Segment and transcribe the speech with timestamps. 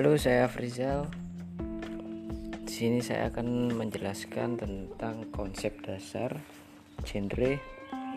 [0.00, 1.12] Halo, saya Frizal.
[2.64, 6.40] Di sini saya akan menjelaskan tentang konsep dasar,
[7.04, 7.60] genre,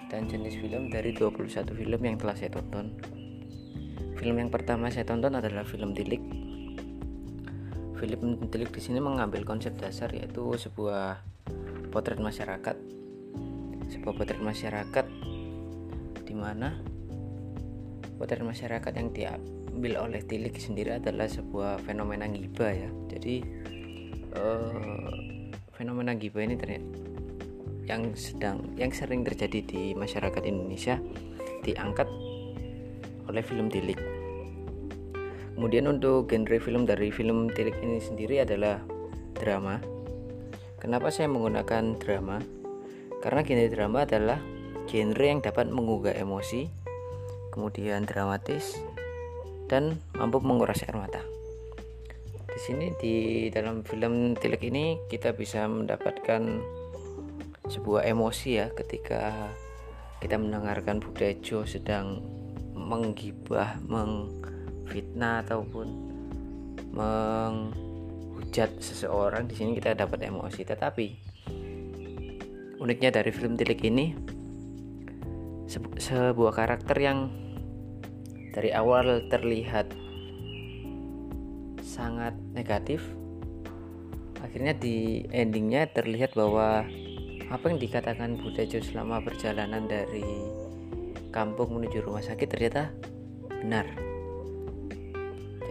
[0.08, 1.44] dan jenis film dari 21
[1.76, 2.88] film yang telah saya tonton.
[4.16, 6.24] Film yang pertama saya tonton adalah film Tilik.
[8.00, 11.20] Film Tilik di sini mengambil konsep dasar yaitu sebuah
[11.92, 12.80] potret masyarakat.
[13.92, 15.04] Sebuah potret masyarakat
[16.24, 16.80] di mana
[18.16, 19.12] potret masyarakat yang
[19.74, 22.94] diambil oleh Tilik sendiri adalah sebuah fenomena giba ya.
[23.10, 23.42] Jadi
[24.38, 25.10] uh,
[25.74, 27.02] fenomena giba ini ternyata
[27.90, 31.02] yang sedang yang sering terjadi di masyarakat Indonesia
[31.66, 32.06] diangkat
[33.26, 33.98] oleh film Tilik.
[35.58, 38.78] Kemudian untuk genre film dari film Tilik ini sendiri adalah
[39.34, 39.82] drama.
[40.78, 42.38] Kenapa saya menggunakan drama?
[43.26, 44.38] Karena genre drama adalah
[44.86, 46.70] genre yang dapat menggugah emosi
[47.50, 48.78] kemudian dramatis
[49.74, 51.26] dan mampu menguras air mata.
[52.46, 56.62] Di sini di dalam film Tilek ini kita bisa mendapatkan
[57.66, 59.50] sebuah emosi ya ketika
[60.22, 62.22] kita mendengarkan Budejo sedang
[62.78, 65.88] menggibah, mengfitnah ataupun
[66.94, 70.62] menghujat seseorang di sini kita dapat emosi.
[70.62, 71.08] Tetapi
[72.78, 74.14] uniknya dari film Tilik ini
[75.98, 77.34] sebuah karakter yang
[78.54, 79.90] dari awal terlihat
[81.82, 83.02] sangat negatif
[84.40, 86.86] akhirnya di endingnya terlihat bahwa
[87.50, 90.26] apa yang dikatakan Budejo selama perjalanan dari
[91.34, 92.94] kampung menuju rumah sakit ternyata
[93.50, 93.90] benar.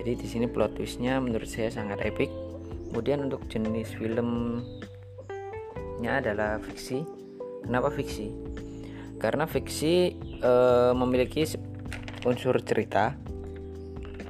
[0.03, 2.31] Jadi di sini plot twistnya menurut saya sangat epic.
[2.91, 4.65] Kemudian untuk jenis filmnya
[6.19, 7.07] adalah fiksi.
[7.63, 8.35] Kenapa fiksi?
[9.23, 10.53] Karena fiksi e,
[10.99, 11.47] memiliki
[12.23, 13.15] unsur cerita.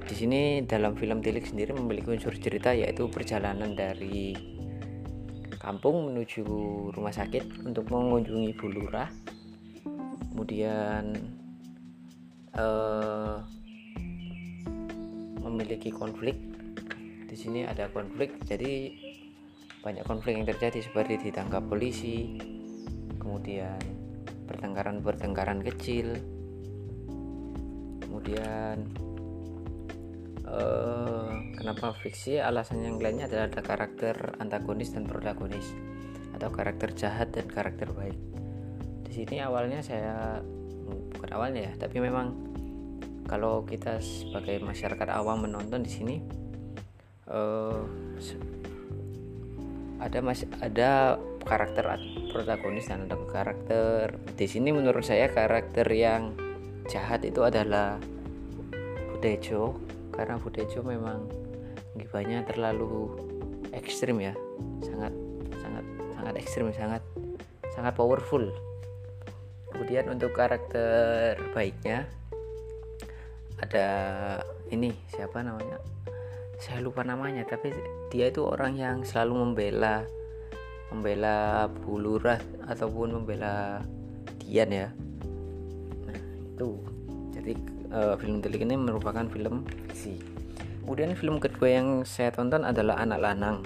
[0.02, 4.32] Di sini dalam film Tilik sendiri memiliki unsur cerita yaitu perjalanan dari
[5.60, 6.44] kampung menuju
[6.90, 9.08] rumah sakit untuk mengunjungi Bu Lurah.
[10.32, 11.16] Kemudian
[12.56, 13.44] uh,
[15.44, 16.36] memiliki konflik.
[17.28, 18.92] Di sini ada konflik, jadi
[19.80, 22.36] banyak konflik yang terjadi seperti ditangkap polisi,
[23.16, 23.80] kemudian
[24.44, 26.20] pertengkaran-pertengkaran kecil,
[28.12, 28.76] kemudian
[30.44, 32.36] uh, kenapa fiksi?
[32.36, 35.64] Alasan yang lainnya adalah ada karakter antagonis dan protagonis
[36.36, 38.20] atau karakter jahat dan karakter baik.
[39.08, 40.44] Di sini awalnya saya
[41.16, 42.36] bukan awalnya ya tapi memang
[43.24, 46.16] kalau kita sebagai masyarakat awam menonton di sini
[47.32, 47.80] uh,
[50.04, 51.16] ada masih ada
[51.48, 51.96] karakter
[52.28, 54.20] protagonis dan ada karakter.
[54.36, 56.41] Di sini menurut saya karakter yang
[56.90, 57.98] jahat itu adalah
[59.12, 59.78] Budejo
[60.10, 61.30] karena Budejo memang
[61.94, 63.14] gibahnya terlalu
[63.70, 64.34] ekstrim ya.
[64.82, 65.14] Sangat
[65.62, 65.84] sangat
[66.16, 67.02] sangat ekstrim sangat
[67.70, 68.42] sangat powerful.
[69.72, 72.06] Kemudian untuk karakter baiknya
[73.62, 73.86] ada
[74.68, 75.78] ini siapa namanya?
[76.58, 77.74] Saya lupa namanya tapi
[78.10, 80.06] dia itu orang yang selalu membela
[80.92, 82.38] membela Bulurah
[82.68, 83.80] ataupun membela
[84.38, 84.92] Dian ya
[86.62, 86.70] itu
[87.34, 87.52] jadi
[87.90, 90.14] uh, film Telik ini merupakan film fiksi.
[90.82, 93.58] Kemudian film kedua yang saya tonton adalah Anak Lanang.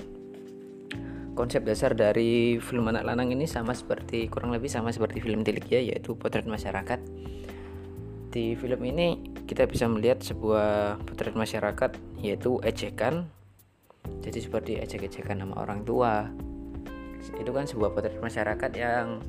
[1.36, 5.64] Konsep dasar dari film Anak Lanang ini sama seperti kurang lebih sama seperti film Tilik
[5.68, 7.00] ya, yaitu potret masyarakat.
[8.32, 13.28] Di film ini kita bisa melihat sebuah potret masyarakat yaitu ejekan.
[14.22, 16.30] Jadi seperti ejek-ejekan nama orang tua.
[17.36, 19.20] Itu kan sebuah potret masyarakat yang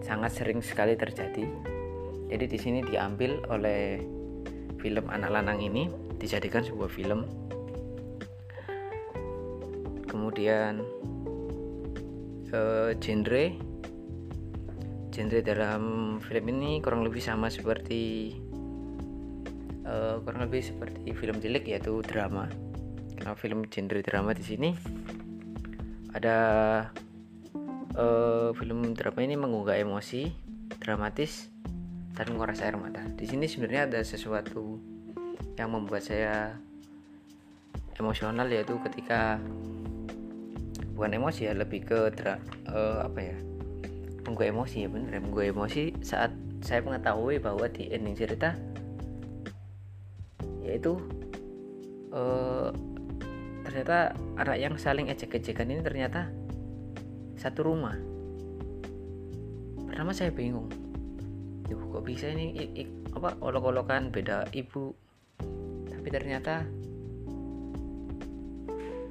[0.00, 1.75] sangat sering sekali terjadi.
[2.26, 4.02] Jadi di sini diambil oleh
[4.82, 5.86] film anak lanang ini
[6.18, 7.26] dijadikan sebuah film.
[10.10, 10.82] Kemudian
[12.50, 13.44] uh, genre.
[15.14, 15.82] Genre dalam
[16.20, 18.36] film ini kurang lebih sama seperti
[19.86, 22.50] uh, kurang lebih seperti film cilik yaitu drama.
[23.16, 24.70] Karena film genre drama di sini
[26.12, 26.36] ada
[27.96, 30.32] uh, film drama ini mengunggah emosi
[30.80, 31.55] dramatis
[32.16, 33.04] dan menguras air mata.
[33.12, 34.80] Di sini sebenarnya ada sesuatu
[35.60, 36.56] yang membuat saya
[37.96, 39.40] emosional yaitu ketika
[40.96, 42.40] bukan emosi ya lebih ke dra,
[42.72, 43.36] uh, apa ya
[44.24, 46.32] menggugah emosi ya bener ya menggugah emosi saat
[46.64, 48.56] saya mengetahui bahwa di ending cerita
[50.64, 50.98] yaitu
[52.16, 52.72] uh,
[53.64, 56.32] ternyata anak yang saling ejek-ejekan ini ternyata
[57.36, 57.96] satu rumah
[59.84, 60.68] pertama saya bingung
[61.70, 62.54] ibu kok bisa ini?
[62.54, 62.82] I, i,
[63.14, 64.94] apa olok-olokan beda ibu.
[65.90, 66.62] Tapi ternyata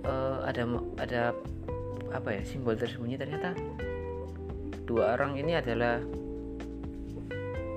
[0.07, 0.63] uh, ada
[1.01, 1.21] ada
[2.15, 3.19] apa ya simbol tersembunyi.
[3.19, 3.55] Ternyata
[4.87, 5.99] dua orang ini adalah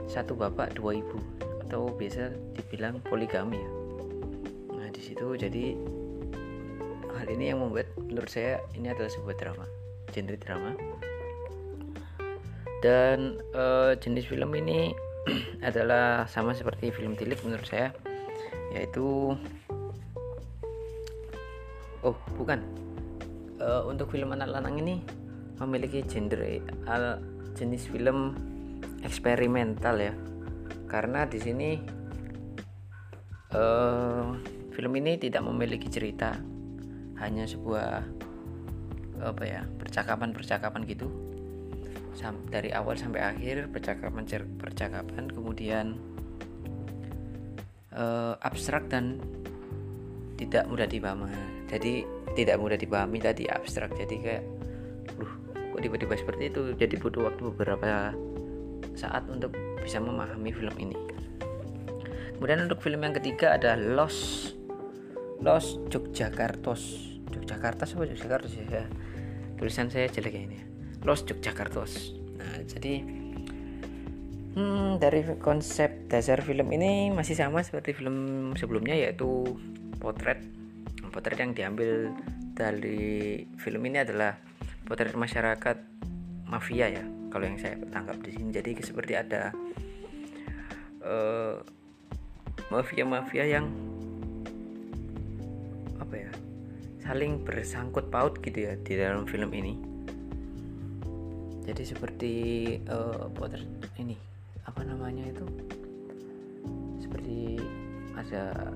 [0.07, 1.19] satu bapak dua ibu.
[1.67, 3.71] Atau biasa dibilang poligami ya.
[4.73, 5.77] Nah di situ jadi
[7.19, 9.67] hal ini yang membuat menurut saya ini adalah sebuah drama
[10.15, 10.71] genre drama
[12.79, 14.95] dan uh, jenis film ini
[15.69, 17.91] adalah sama seperti film tilik menurut saya
[18.73, 19.35] yaitu
[22.05, 22.63] oh bukan.
[23.59, 25.03] Uh, untuk film anak lanang ini
[25.59, 27.19] memiliki genre al
[27.59, 28.39] jenis film
[29.03, 30.15] eksperimental ya.
[30.87, 31.75] Karena di sini
[33.51, 34.31] uh,
[34.71, 36.39] film ini tidak memiliki cerita
[37.19, 38.07] hanya sebuah
[39.19, 41.28] apa ya percakapan-percakapan gitu
[42.51, 44.27] dari awal sampai akhir percakapan
[44.59, 45.95] percakapan kemudian
[47.95, 49.23] uh, abstrak dan
[50.39, 51.35] tidak mudah dipahami.
[51.67, 53.95] Jadi tidak mudah dipahami tadi abstrak.
[53.95, 54.45] Jadi kayak
[55.19, 55.33] duh
[55.75, 56.61] kok tiba-tiba seperti itu?
[56.79, 58.15] Jadi butuh waktu beberapa
[58.95, 60.99] saat untuk bisa memahami film ini.
[62.39, 64.51] Kemudian untuk film yang ketiga ada Los
[65.43, 67.15] Los Yogyakartos.
[67.35, 68.87] Yogyakarta apa Yogyakarta ya?
[69.59, 70.68] Tulisan saya jelek ya ini
[71.07, 73.03] Los Yogyakartos nah jadi
[74.59, 79.47] hmm, dari konsep dasar film ini masih sama seperti film sebelumnya yaitu
[80.03, 80.43] potret.
[81.15, 82.11] Potret yang diambil
[82.55, 84.35] dari film ini adalah
[84.87, 85.79] potret masyarakat
[86.51, 88.51] mafia ya kalau yang saya tangkap di sini.
[88.51, 89.55] Jadi seperti ada
[91.07, 91.63] uh,
[92.69, 93.67] mafia-mafia yang
[95.99, 96.33] apa ya
[97.03, 99.98] saling bersangkut paut gitu ya di dalam film ini
[101.69, 102.35] jadi seperti
[102.89, 103.69] uh, potret
[104.01, 104.17] ini
[104.65, 105.45] apa namanya itu?
[106.97, 107.61] Seperti
[108.17, 108.73] ada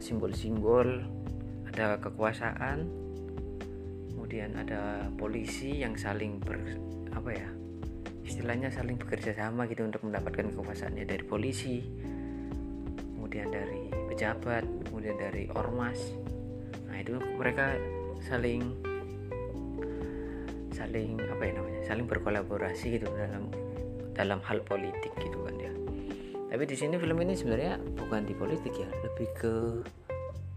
[0.00, 1.04] simbol-simbol
[1.68, 2.88] ada kekuasaan
[4.08, 6.56] kemudian ada polisi yang saling ber
[7.12, 7.48] apa ya
[8.24, 11.84] istilahnya saling bekerja sama gitu untuk mendapatkan kekuasaannya dari polisi
[13.16, 16.16] kemudian dari pejabat kemudian dari ormas.
[16.88, 17.76] Nah itu mereka
[18.24, 18.87] saling
[20.78, 23.50] saling apa ya namanya saling berkolaborasi gitu dalam
[24.14, 25.72] dalam hal politik gitu kan ya.
[26.48, 29.52] Tapi di sini film ini sebenarnya bukan di politik ya lebih ke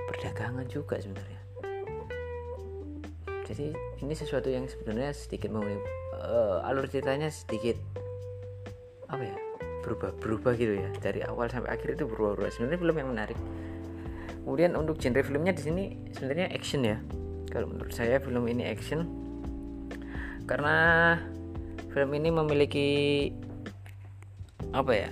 [0.08, 1.42] perdagangan juga sebenarnya.
[3.46, 7.76] Jadi ini sesuatu yang sebenarnya sedikit mau uh, alur ceritanya sedikit
[9.12, 9.38] apa ya
[9.84, 10.90] berubah berubah gitu ya.
[10.98, 13.40] Dari awal sampai akhir itu berubah berubah sebenarnya film yang menarik.
[14.42, 15.84] Kemudian untuk genre filmnya di sini
[16.16, 16.98] sebenarnya action ya.
[17.52, 19.21] Kalau menurut saya film ini action
[20.52, 21.16] karena
[21.96, 22.90] film ini memiliki
[24.76, 25.12] apa ya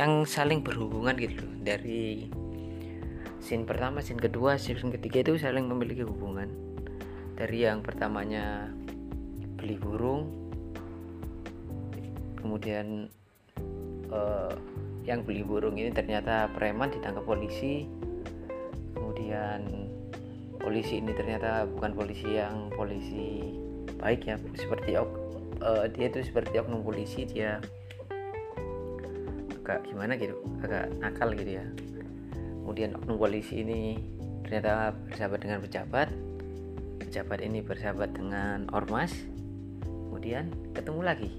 [0.00, 2.32] yang saling berhubungan gitu dari
[3.44, 6.48] scene pertama scene kedua scene ketiga itu saling memiliki hubungan.
[7.36, 8.72] Dari yang pertamanya
[9.60, 10.32] beli burung
[12.40, 13.12] kemudian
[14.08, 14.56] uh,
[15.04, 17.84] yang beli burung ini ternyata preman ditangkap polisi.
[18.96, 19.92] Kemudian
[20.56, 23.67] polisi ini ternyata bukan polisi yang polisi
[23.98, 27.58] baik ya seperti uh, dia itu seperti oknum polisi dia
[29.62, 31.66] agak gimana gitu agak nakal gitu ya.
[32.64, 34.00] Kemudian oknum polisi ini
[34.44, 36.08] ternyata bersahabat dengan pejabat
[37.04, 39.12] pejabat ini bersahabat dengan ormas
[40.08, 41.30] kemudian ketemu lagi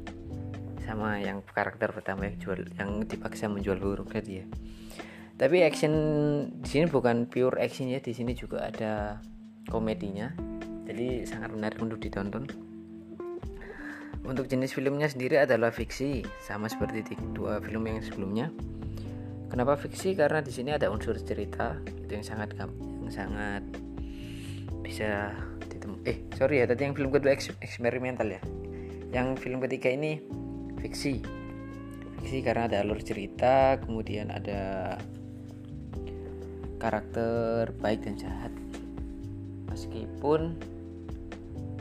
[0.85, 4.45] sama yang karakter pertama yang jual yang dipaksa menjual burung tadi ya.
[5.39, 5.93] Tapi action
[6.59, 9.21] di sini bukan pure action ya di sini juga ada
[9.69, 10.48] komedinya
[10.89, 12.49] jadi sangat menarik untuk ditonton
[14.25, 18.49] untuk jenis filmnya sendiri adalah fiksi sama seperti di dua film yang sebelumnya
[19.49, 20.13] Kenapa fiksi?
[20.13, 23.63] Karena di sini ada unsur cerita itu yang sangat yang sangat
[24.85, 25.33] bisa
[25.65, 25.97] ditemu.
[26.05, 28.41] Eh, sorry ya, tadi yang film kedua eks eksperimental ya.
[29.09, 30.21] Yang film ketiga ini
[30.77, 31.25] fiksi.
[32.21, 34.95] Fiksi karena ada alur cerita, kemudian ada
[36.77, 38.53] karakter baik dan jahat.
[39.65, 40.61] Meskipun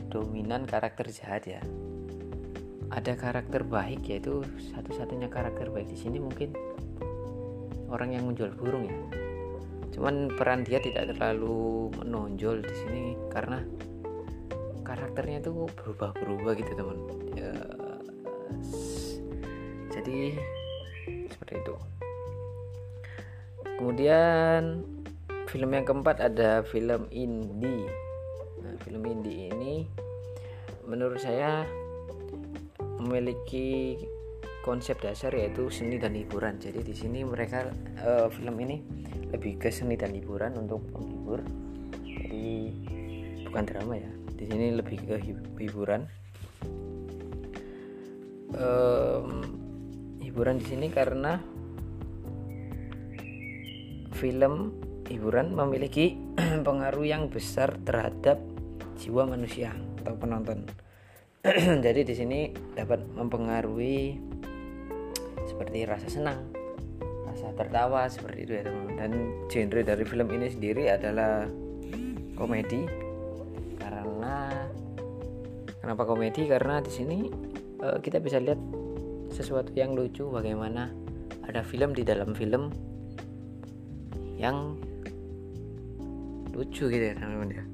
[0.09, 1.61] dominan karakter jahat ya.
[2.89, 4.41] Ada karakter baik yaitu
[4.73, 6.57] satu-satunya karakter baik di sini mungkin
[7.93, 8.99] orang yang menjual burung ya.
[9.93, 13.61] Cuman peran dia tidak terlalu menonjol di sini karena
[14.85, 16.99] karakternya itu berubah-berubah gitu teman.
[17.37, 17.53] Ya
[19.93, 20.41] jadi
[21.29, 21.75] seperti itu.
[23.79, 24.83] Kemudian
[25.49, 28.08] film yang keempat ada film indie
[28.85, 29.87] film indie ini
[30.89, 31.67] menurut saya
[32.99, 33.99] memiliki
[34.65, 36.61] konsep dasar yaitu seni dan hiburan.
[36.61, 37.69] Jadi di sini mereka
[38.05, 38.83] uh, film ini
[39.31, 41.41] lebih ke seni dan hiburan untuk menghibur.
[42.05, 42.73] Jadi
[43.49, 45.17] bukan drama ya di sini lebih ke
[45.59, 46.07] hiburan
[48.55, 49.43] um,
[50.23, 51.43] hiburan di sini karena
[54.15, 54.79] film
[55.11, 56.15] hiburan memiliki
[56.67, 58.39] pengaruh yang besar terhadap
[58.99, 59.71] jiwa manusia
[60.03, 60.67] atau penonton.
[61.87, 62.41] Jadi di sini
[62.75, 64.19] dapat mempengaruhi
[65.47, 66.51] seperti rasa senang,
[67.25, 68.99] rasa tertawa seperti itu ya teman.
[68.99, 69.11] Dan
[69.47, 71.47] genre dari film ini sendiri adalah
[72.35, 72.83] komedi
[73.79, 74.67] karena
[75.83, 77.19] kenapa komedi karena di sini
[77.83, 78.59] uh, kita bisa lihat
[79.31, 80.91] sesuatu yang lucu bagaimana
[81.47, 82.71] ada film di dalam film
[84.39, 84.79] yang
[86.55, 87.65] lucu gitu ya teman-teman ya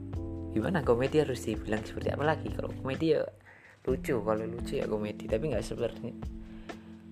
[0.54, 2.48] gimana komedi harus dibilang seperti apa lagi?
[2.54, 3.26] Kalau komedi ya
[3.84, 5.26] lucu kalau lucu ya komedi.
[5.26, 6.14] Tapi nggak seperti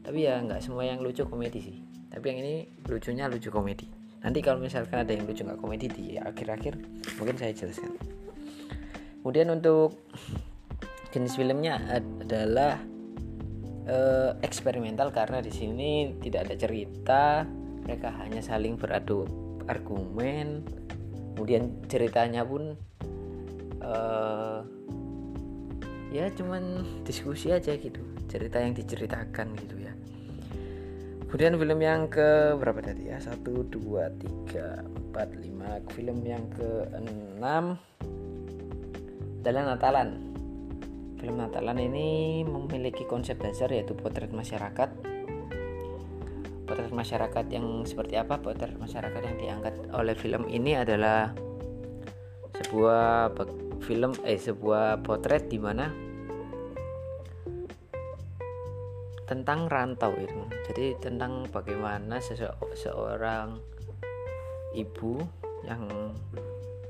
[0.02, 1.78] tapi ya nggak semua yang lucu komedi sih.
[2.10, 2.54] Tapi yang ini
[2.86, 3.86] lucunya lucu komedi.
[4.22, 6.74] Nanti kalau misalkan ada yang lucu nggak komedi di akhir-akhir
[7.18, 7.94] mungkin saya jelaskan.
[9.22, 9.94] Kemudian untuk
[11.14, 12.82] jenis filmnya adalah
[13.86, 17.22] uh, eksperimental karena di sini tidak ada cerita
[17.82, 19.26] mereka hanya saling beradu
[19.66, 20.66] argumen
[21.34, 22.74] kemudian ceritanya pun
[23.82, 24.62] uh,
[26.14, 29.92] ya cuman diskusi aja gitu cerita yang diceritakan gitu ya.
[31.32, 33.16] Kemudian film yang ke berapa tadi ya?
[33.16, 35.80] Satu dua tiga empat lima.
[35.96, 37.80] Film yang ke enam
[39.40, 40.08] adalah Natalan.
[41.16, 44.92] Film Natalan ini memiliki konsep dasar yaitu potret masyarakat.
[46.68, 48.36] Potret masyarakat yang seperti apa?
[48.36, 51.32] Potret masyarakat yang diangkat oleh film ini adalah
[52.60, 53.32] sebuah
[53.82, 55.90] film eh sebuah potret di mana
[59.26, 63.58] tentang rantau itu jadi tentang bagaimana seseorang
[64.72, 65.20] ibu
[65.66, 65.88] yang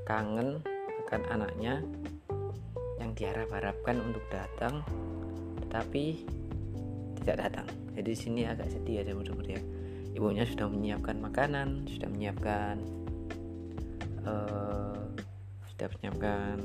[0.05, 0.59] kangen
[1.07, 1.83] akan anaknya
[2.99, 4.81] yang diharap-harapkan untuk datang
[5.63, 6.23] tetapi
[7.23, 7.67] tidak datang.
[7.95, 9.61] Jadi sini agak sedih ya teman-teman ya.
[10.13, 12.75] Ibunya sudah menyiapkan makanan sudah menyiapkan
[14.27, 14.62] uh,
[15.73, 16.57] sudah menyiapkan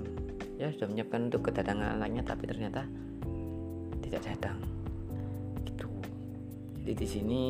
[0.61, 2.85] ya sudah menyiapkan untuk kedatangan anaknya tapi ternyata
[4.05, 4.59] tidak datang.
[5.65, 5.87] Gitu.
[6.85, 7.43] Jadi di sini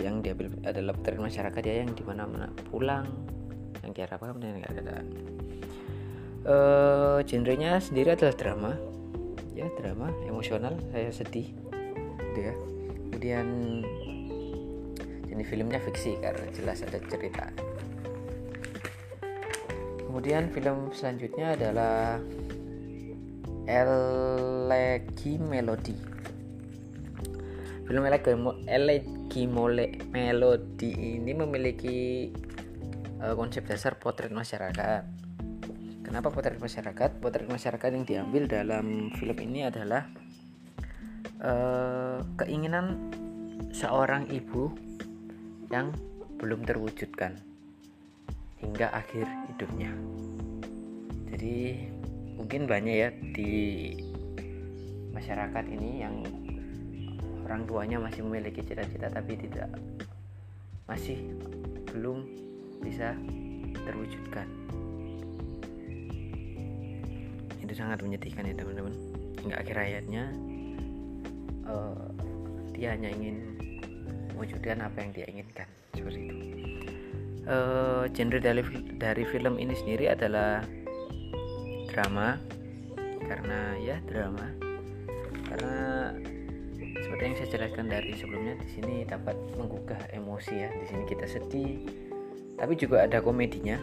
[0.00, 3.04] yang diambil adalah potret masyarakat ya yang di mana mana pulang
[3.84, 4.96] yang diharapkan dan nggak ada
[6.48, 8.72] uh, genrenya sendiri adalah drama.
[9.54, 11.52] Ya drama emosional saya sedih.
[12.32, 12.54] Gitu ya.
[13.10, 13.46] Kemudian
[15.28, 17.69] jenis filmnya fiksi karena jelas ada cerita
[20.20, 22.20] kemudian film selanjutnya adalah
[23.64, 25.96] Elegi Melody.
[27.88, 28.04] Film
[28.68, 32.28] Elegi Melody ini memiliki
[33.16, 35.08] uh, konsep dasar potret masyarakat.
[36.04, 37.16] Kenapa potret masyarakat?
[37.16, 40.04] Potret masyarakat yang diambil dalam film ini adalah
[41.40, 43.08] uh, keinginan
[43.72, 44.68] seorang ibu
[45.72, 45.96] yang
[46.36, 47.49] belum terwujudkan
[48.60, 49.90] hingga akhir hidupnya.
[51.32, 51.88] Jadi
[52.36, 53.52] mungkin banyak ya di
[55.12, 56.24] masyarakat ini yang
[57.44, 59.68] orang tuanya masih memiliki cita-cita tapi tidak
[60.86, 61.18] masih
[61.90, 62.24] belum
[62.84, 63.16] bisa
[63.84, 64.46] terwujudkan.
[67.60, 68.94] Itu sangat menyedihkan ya teman-teman.
[69.40, 70.24] Hingga akhir hayatnya
[71.64, 72.08] uh,
[72.76, 73.56] dia hanya ingin
[74.40, 76.59] mewujudkan apa yang dia inginkan seperti itu
[77.50, 78.62] uh, genre dari
[78.96, 80.62] dari film ini sendiri adalah
[81.90, 82.38] drama.
[83.26, 84.46] Karena ya drama.
[85.50, 86.14] Karena
[87.02, 90.70] seperti yang saya jelaskan dari sebelumnya di sini dapat menggugah emosi ya.
[90.70, 91.74] Di sini kita sedih
[92.56, 93.76] tapi juga ada komedinya.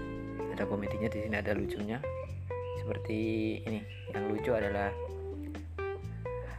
[0.56, 2.00] Ada komedinya di sini ada lucunya.
[2.82, 3.20] Seperti
[3.68, 3.84] ini
[4.16, 4.90] yang lucu adalah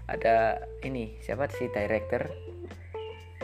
[0.08, 2.28] ada ini siapa sih director?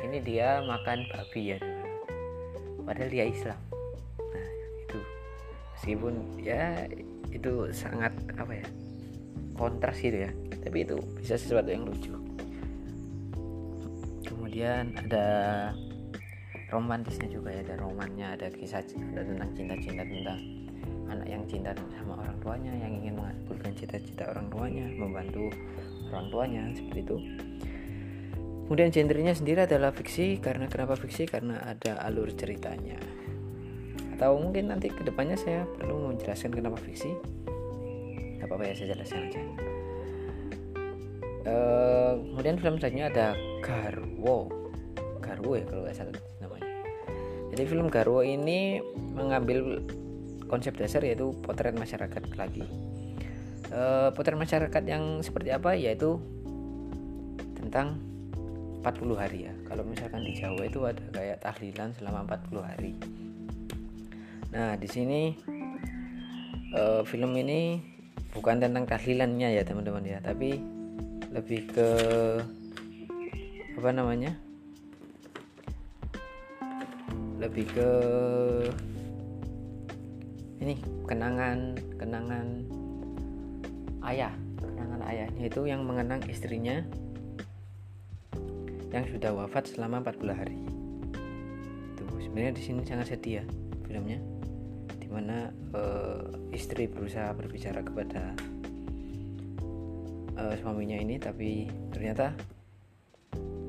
[0.05, 1.74] Ini dia makan babi ya
[2.85, 3.59] padahal dia Islam.
[4.21, 4.49] Nah
[4.85, 4.99] itu.
[5.75, 6.87] Meskipun ya
[7.33, 8.67] itu sangat apa ya
[9.59, 10.31] kontras gitu ya.
[10.65, 12.15] Tapi itu bisa sesuatu yang lucu.
[14.25, 15.27] Kemudian ada
[16.75, 20.41] romantisnya juga ya ada romannya ada kisah cerita tentang cinta-cinta tentang
[21.07, 25.53] anak yang cinta sama orang tuanya yang ingin mengabulkan cita-cita orang tuanya membantu
[26.11, 27.17] orang tuanya seperti itu
[28.65, 31.29] kemudian genrenya sendiri adalah fiksi karena kenapa fiksi?
[31.29, 32.97] Karena ada alur ceritanya.
[34.17, 37.13] Atau mungkin nanti ke depannya saya perlu menjelaskan kenapa fiksi.
[38.41, 39.41] Gak apa-apa ya saya jelaskan aja.
[41.45, 43.27] Uh, kemudian film selanjutnya ada
[43.61, 44.49] Garwo.
[45.21, 46.69] Garwo ya kalau nggak salah namanya.
[47.53, 48.81] Jadi film Garwo ini
[49.13, 49.85] mengambil
[50.49, 52.65] konsep dasar yaitu potret masyarakat lagi.
[53.69, 55.77] Uh, potret masyarakat yang seperti apa?
[55.77, 56.17] Yaitu
[57.61, 58.14] tentang
[58.85, 59.55] 40 hari ya.
[59.65, 62.93] Kalau misalkan di Jawa itu ada kayak tahlilan selama 40 hari.
[64.53, 65.33] Nah di sini
[66.77, 67.81] uh, film ini
[68.37, 70.61] bukan tentang tahlilannya ya teman-teman ya tapi
[71.33, 71.89] lebih ke
[73.81, 74.37] apa namanya?
[77.41, 77.91] Lebih ke
[80.61, 80.77] ini
[81.09, 82.47] kenangan kenangan
[84.13, 86.85] ayah kenangan ayahnya itu yang mengenang istrinya
[88.95, 90.59] yang sudah wafat selama 40 hari.
[91.99, 93.43] Tuh sebenarnya di sini sangat setia
[93.91, 94.23] filmnya
[95.03, 96.23] di mana uh,
[96.55, 98.39] istri berusaha berbicara kepada
[100.39, 102.39] uh, suaminya ini tapi ternyata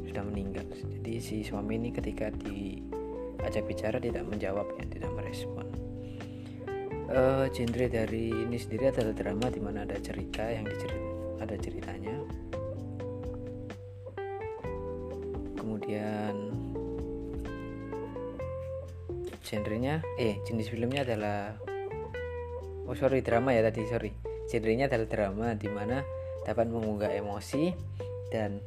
[0.05, 0.69] sudah meninggal.
[0.69, 2.85] Jadi si suami ini ketika di
[3.41, 5.65] ajak bicara tidak menjawab ya tidak merespon.
[7.05, 7.49] Uh,
[7.89, 11.01] dari ini sendiri adalah drama di mana ada cerita yang dicerit
[11.37, 12.15] ada ceritanya
[15.85, 16.49] kemudian
[19.45, 21.53] genrenya eh jenis filmnya adalah
[22.89, 24.09] oh sorry drama ya tadi sorry.
[24.49, 26.01] Genrenya adalah drama di mana
[26.41, 27.69] dapat mengunggah emosi
[28.33, 28.57] dan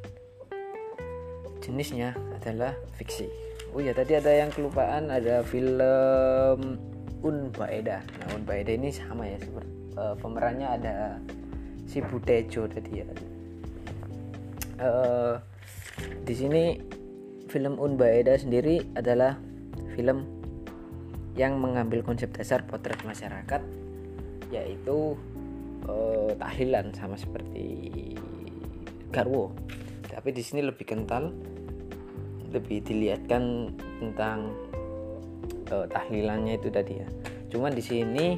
[1.59, 3.27] jenisnya adalah fiksi.
[3.75, 6.79] Oh ya tadi ada yang kelupaan ada film
[7.19, 7.99] Un Baeda.
[7.99, 10.95] Nah Un Baeda ini sama ya seperti uh, pemerannya ada
[11.83, 13.07] si Butejo tadi ya.
[14.79, 15.35] Uh,
[16.23, 16.79] di sini
[17.49, 19.35] film Un Baeda sendiri adalah
[19.97, 20.23] film
[21.33, 23.61] yang mengambil konsep dasar potret masyarakat
[24.53, 25.17] yaitu
[25.89, 28.13] uh, tahlilan sama seperti
[29.09, 29.51] Garwo
[30.09, 31.33] tapi di sini lebih kental
[32.49, 34.51] lebih dilihatkan tentang
[35.69, 37.07] uh, tahlilannya itu tadi ya.
[37.49, 38.37] Cuman di sini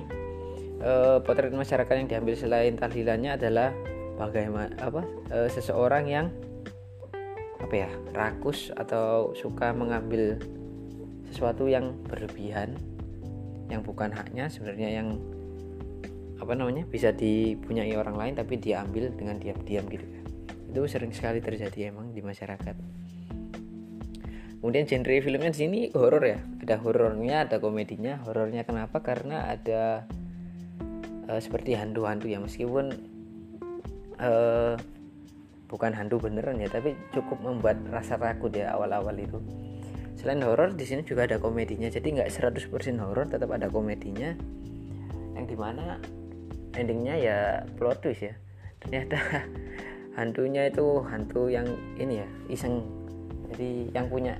[0.84, 3.72] uh, potret masyarakat yang diambil selain tahlilannya adalah
[4.20, 6.28] bagaimana apa uh, seseorang yang
[7.72, 10.36] apa ya rakus atau suka mengambil
[11.32, 12.76] sesuatu yang berlebihan
[13.72, 15.16] yang bukan haknya sebenarnya yang
[16.36, 20.22] apa namanya bisa dipunyai orang lain tapi diambil dengan diam-diam gitu ya.
[20.68, 22.76] Itu sering sekali terjadi emang di masyarakat.
[24.60, 28.20] Kemudian genre filmnya di sini horor ya ada horornya ada komedinya.
[28.28, 29.00] Horornya kenapa?
[29.00, 30.04] Karena ada
[31.32, 32.44] uh, seperti hantu-hantu ya.
[32.44, 32.92] Meskipun
[34.20, 34.76] uh,
[35.72, 39.40] bukan hantu beneran ya tapi cukup membuat rasa takut ya awal-awal itu.
[40.20, 41.88] Selain horor di sini juga ada komedinya.
[41.88, 42.68] Jadi nggak 100%
[43.00, 44.36] horor tetap ada komedinya.
[45.34, 45.98] Yang di mana
[46.76, 47.38] endingnya ya
[47.80, 48.36] plot twist ya.
[48.84, 49.18] Ternyata
[50.20, 52.84] hantunya itu hantu yang ini ya iseng.
[53.50, 54.36] Jadi yang punya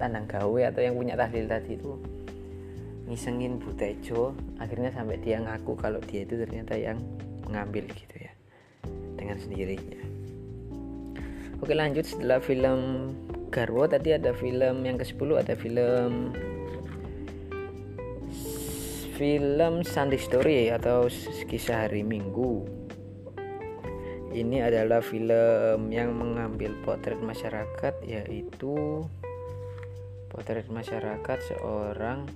[0.00, 1.92] tandang gawe atau yang punya tahlil tadi itu
[3.10, 6.96] ngisengin Butejo akhirnya sampai dia ngaku kalau dia itu ternyata yang
[7.44, 8.32] mengambil gitu ya
[9.18, 9.99] dengan sendirinya
[11.60, 12.04] oke lanjut.
[12.08, 13.12] Setelah film
[13.52, 16.32] Garwo tadi ada film yang ke-10 ada film
[19.20, 21.12] film Sunday Story atau
[21.44, 22.64] kisah hari Minggu.
[24.30, 29.04] Ini adalah film yang mengambil potret masyarakat yaitu
[30.30, 32.30] potret masyarakat seorang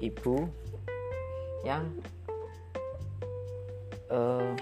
[0.00, 0.48] ibu
[1.62, 1.92] yang
[4.10, 4.56] uh,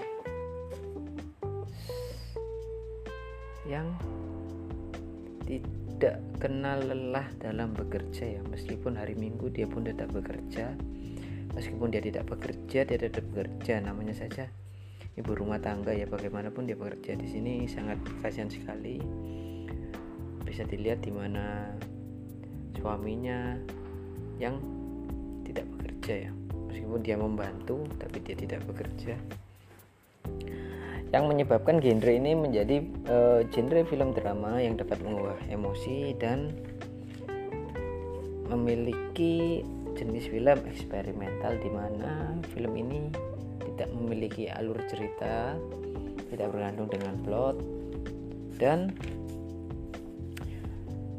[3.65, 3.93] yang
[5.45, 8.41] tidak kenal lelah dalam bekerja ya.
[8.49, 10.73] Meskipun hari Minggu dia pun tetap bekerja
[11.51, 13.83] meskipun dia tidak bekerja dia tetap bekerja.
[13.83, 14.49] Namanya saja
[15.19, 18.97] ibu rumah tangga ya bagaimanapun dia bekerja di sini sangat kasihan sekali.
[20.41, 21.75] Bisa dilihat di mana
[22.75, 23.55] suaminya
[24.41, 24.57] yang
[25.45, 26.31] tidak bekerja ya.
[26.71, 29.19] Meskipun dia membantu tapi dia tidak bekerja
[31.11, 36.55] yang menyebabkan genre ini menjadi uh, genre film drama yang dapat mengubah emosi dan
[38.47, 39.63] memiliki
[39.95, 43.11] jenis film eksperimental di mana film ini
[43.71, 45.55] tidak memiliki alur cerita,
[46.31, 47.55] tidak bergantung dengan plot,
[48.55, 48.95] dan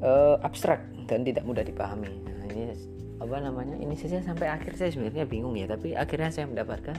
[0.01, 2.13] uh, abstrak dan tidak mudah dipahami.
[2.13, 2.73] Nah, ini
[3.21, 3.77] apa namanya?
[3.77, 6.97] Ini saja sampai akhir saya sebenarnya bingung ya, tapi akhirnya saya mendapatkan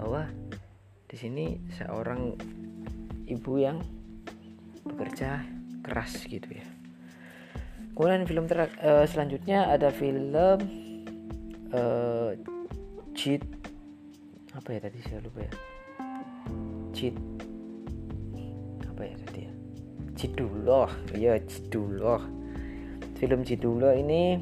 [0.00, 0.26] bahwa
[1.12, 2.32] di sini seorang
[3.28, 3.84] ibu yang
[4.88, 5.44] bekerja
[5.84, 6.64] keras gitu ya.
[7.92, 10.32] Kemudian film ter uh, selanjutnya ada film
[11.76, 12.32] uh,
[13.12, 13.44] Cheat.
[14.56, 15.04] Apa ya tadi?
[15.04, 15.52] Saya lupa ya.
[16.96, 17.16] Cid
[18.88, 19.52] apa ya tadi ya?
[20.16, 22.20] Ciduloh ya Ciduloh
[23.20, 24.40] film Ciduloh ini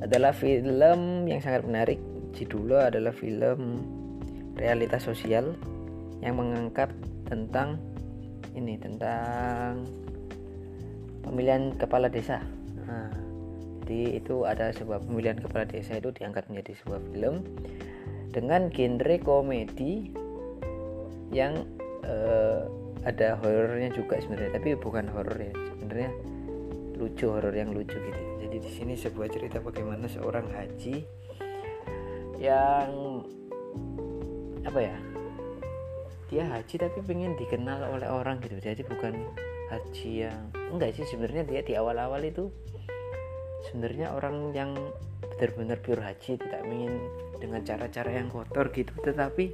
[0.00, 2.00] adalah film yang sangat menarik.
[2.32, 3.82] Judulnya adalah film
[4.58, 5.54] realitas sosial
[6.18, 6.90] yang mengangkat
[7.30, 7.78] tentang
[8.58, 9.86] ini tentang
[11.22, 12.42] pemilihan kepala desa.
[12.82, 13.12] Nah,
[13.86, 17.46] jadi itu ada sebuah pemilihan kepala desa itu diangkat menjadi sebuah film
[18.34, 20.12] dengan genre komedi
[21.32, 21.64] yang
[22.04, 22.66] uh,
[23.06, 26.10] ada horornya juga sebenarnya tapi bukan horor ya sebenarnya
[26.98, 28.22] lucu horor yang lucu gitu.
[28.42, 31.06] Jadi di sini sebuah cerita bagaimana seorang haji
[32.42, 33.22] yang
[34.68, 34.96] apa ya?
[36.28, 38.60] Dia haji tapi pengen dikenal oleh orang gitu.
[38.60, 39.16] Jadi bukan
[39.72, 42.52] haji yang enggak sih sebenarnya dia di awal-awal itu
[43.68, 44.76] sebenarnya orang yang
[45.36, 47.00] benar-benar pure haji tidak ingin
[47.40, 48.92] dengan cara-cara yang kotor gitu.
[49.00, 49.44] Tetapi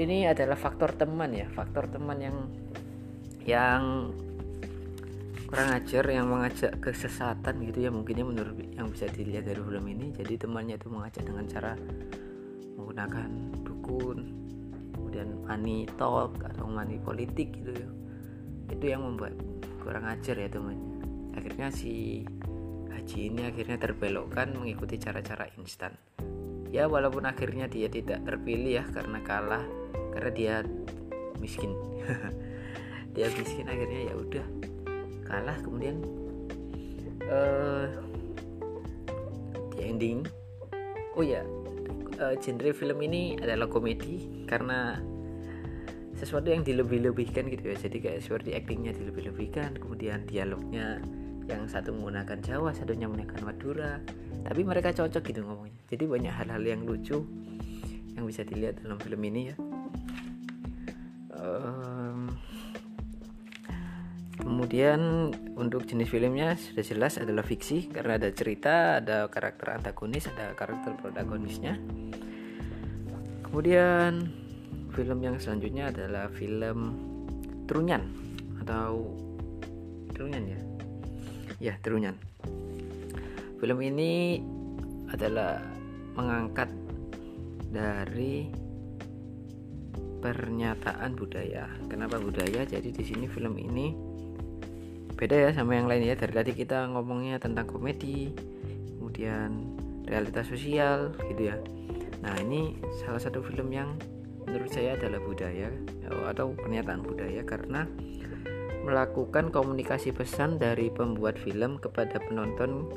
[0.00, 2.36] ini adalah faktor teman ya faktor teman yang
[3.44, 4.14] yang
[5.50, 7.90] kurang ajar yang mengajak kesesatan gitu ya.
[7.92, 10.08] Mungkinnya menurut yang bisa dilihat dari film ini.
[10.16, 11.72] Jadi temannya itu mengajak dengan cara
[12.78, 13.59] menggunakan
[13.90, 14.18] dukun
[14.94, 17.90] kemudian money talk atau money politik gitu ya.
[18.70, 19.34] Itu yang membuat
[19.82, 21.02] kurang ajar ya temannya
[21.34, 22.22] akhirnya si
[22.90, 25.94] haji ini akhirnya terbelokkan mengikuti cara-cara instan.
[26.70, 29.64] Ya walaupun akhirnya dia tidak terpilih ya karena kalah
[30.14, 30.54] karena dia
[31.42, 31.74] miskin.
[33.10, 34.46] Dia miskin akhirnya ya udah
[35.26, 35.58] kalah.
[35.66, 35.98] Kemudian
[37.26, 37.90] uh,
[39.74, 40.22] di ending.
[41.18, 41.42] Oh ya
[42.20, 45.00] uh, genre film ini adalah komedi karena
[46.20, 47.76] sesuatu yang dilebih-lebihkan gitu ya.
[47.80, 51.00] Jadi kayak seperti aktingnya dilebih-lebihkan kemudian dialognya
[51.48, 53.92] yang satu menggunakan Jawa satunya menggunakan Madura.
[54.44, 55.80] Tapi mereka cocok gitu ngomongnya.
[55.88, 57.24] Jadi banyak hal-hal yang lucu
[58.14, 59.56] yang bisa dilihat dalam film ini ya.
[61.40, 62.36] Um,
[64.36, 67.88] kemudian untuk jenis filmnya sudah jelas adalah fiksi.
[67.88, 71.80] Karena ada cerita ada karakter antagonis ada karakter protagonisnya
[73.50, 74.30] kemudian
[74.94, 76.94] film yang selanjutnya adalah film
[77.66, 78.06] Trunyan
[78.62, 79.18] atau
[80.14, 80.60] Trunyan ya?
[81.58, 82.14] Ya Trunyan.
[83.58, 84.38] Film ini
[85.10, 85.58] adalah
[86.14, 86.70] mengangkat
[87.74, 88.54] dari
[90.22, 91.66] pernyataan budaya.
[91.90, 92.62] Kenapa budaya?
[92.62, 93.90] Jadi di sini film ini
[95.18, 96.14] beda ya sama yang lain ya.
[96.14, 98.30] Dari tadi kita ngomongnya tentang komedi
[98.94, 99.74] kemudian
[100.06, 101.58] realitas sosial gitu ya
[102.20, 103.96] nah ini salah satu film yang
[104.44, 105.68] menurut saya adalah budaya
[106.30, 107.88] atau pernyataan budaya karena
[108.84, 112.88] melakukan komunikasi pesan dari pembuat film kepada penonton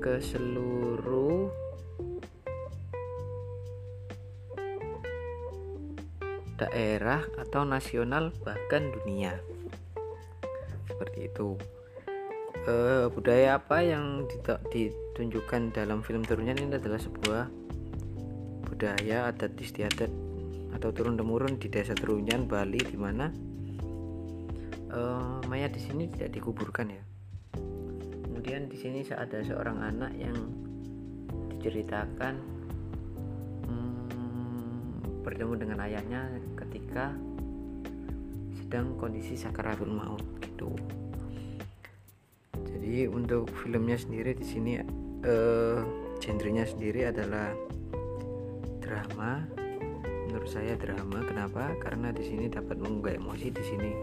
[0.00, 1.50] ke seluruh
[6.56, 9.40] daerah atau nasional bahkan dunia.
[10.88, 11.56] Seperti itu
[12.66, 14.28] e, budaya apa yang
[14.72, 17.44] ditunjukkan dalam film turunnya ini adalah sebuah
[18.68, 20.10] budaya adat istiadat
[20.76, 23.32] atau turun temurun di desa Terunyan Bali di mana
[24.88, 25.00] e,
[25.48, 27.02] mayat di sini tidak dikuburkan ya.
[28.24, 30.36] Kemudian di sini ada seorang anak yang
[31.60, 32.40] diceritakan
[33.68, 37.12] hmm, bertemu dengan ayahnya ketika
[38.56, 40.72] sedang kondisi sakaratul maut gitu
[42.90, 44.82] jadi untuk filmnya sendiri di sini
[45.22, 45.78] uh,
[46.18, 47.54] genrenya sendiri adalah
[48.82, 49.46] drama.
[50.26, 51.22] Menurut saya drama.
[51.22, 51.70] Kenapa?
[51.78, 53.54] Karena di sini dapat mengunggah emosi.
[53.54, 53.94] Di sini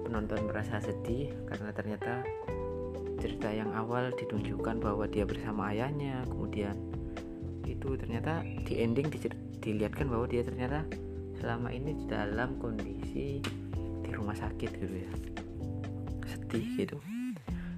[0.00, 2.24] penonton merasa sedih karena ternyata
[3.20, 6.24] cerita yang awal ditunjukkan bahwa dia bersama ayahnya.
[6.24, 6.72] Kemudian
[7.68, 9.12] itu ternyata di ending
[9.60, 10.88] dilihatkan bahwa dia ternyata
[11.36, 13.44] selama ini di dalam kondisi
[14.00, 15.12] di rumah sakit gitu ya.
[16.24, 16.96] Sedih gitu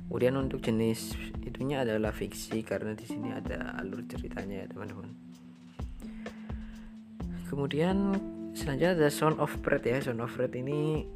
[0.06, 5.10] kemudian untuk jenis itunya adalah fiksi karena di sini ada alur ceritanya ya teman-teman.
[7.46, 8.14] Kemudian
[8.54, 9.98] selanjutnya ada Sound of Bread ya.
[10.02, 11.06] Sound of Bread ini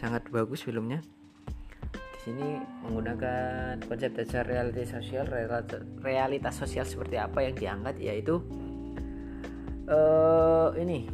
[0.00, 1.00] sangat bagus filmnya.
[1.92, 5.28] Di sini menggunakan konsep dasar realitas sosial
[6.00, 8.40] realitas sosial seperti apa yang diangkat yaitu
[9.88, 11.08] uh, ini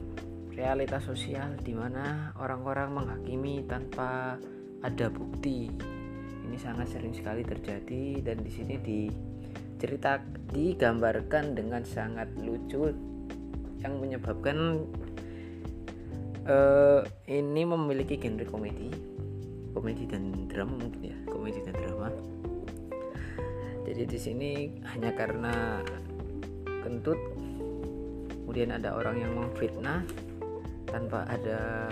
[0.54, 4.38] realitas sosial di mana orang-orang menghakimi tanpa
[4.82, 5.70] ada bukti.
[6.46, 12.90] Ini sangat sering sekali terjadi dan di sini dicerita digambarkan dengan sangat lucu
[13.80, 14.84] yang menyebabkan
[16.44, 18.88] uh, ini memiliki genre komedi,
[19.72, 22.08] komedi dan drama mungkin ya, komedi dan drama.
[23.88, 24.50] Jadi di sini
[24.86, 25.82] hanya karena
[26.84, 27.18] kentut
[28.50, 30.02] kemudian ada orang yang memfitnah
[30.90, 31.86] tanpa ada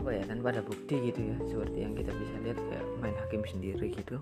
[0.00, 3.44] apa ya tanpa ada bukti gitu ya seperti yang kita bisa lihat kayak main hakim
[3.44, 4.16] sendiri gitu.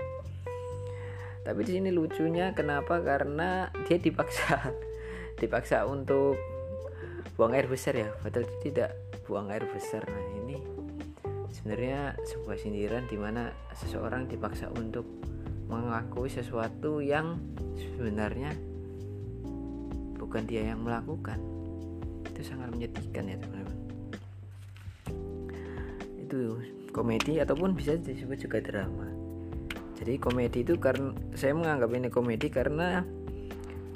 [1.47, 2.99] Tapi di sini lucunya kenapa?
[2.99, 4.75] Karena dia dipaksa
[5.41, 6.35] dipaksa untuk
[7.38, 8.11] buang air besar ya.
[8.11, 8.91] Padahal tidak
[9.31, 10.03] buang air besar.
[10.03, 10.59] Nah ini
[11.55, 15.07] sebenarnya sebuah sindiran di mana seseorang dipaksa untuk
[15.71, 17.38] mengakui sesuatu yang
[17.79, 18.51] sebenarnya
[20.19, 21.38] bukan dia yang melakukan.
[22.27, 23.78] Itu sangat menyedihkan ya teman-teman
[26.29, 26.61] itu
[26.93, 29.09] komedi ataupun bisa disebut juga drama.
[29.97, 33.03] Jadi komedi itu karena saya menganggap ini komedi karena